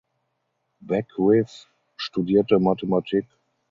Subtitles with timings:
[0.81, 3.27] Beckwith studierte Mathematik.